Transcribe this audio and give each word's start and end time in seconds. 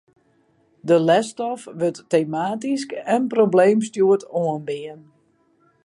De 0.89 0.97
lesstof 0.99 1.65
wurdt 1.79 2.05
tematysk 2.13 2.89
en 3.13 3.21
probleemstjoerd 3.33 4.23
oanbean. 4.39 5.01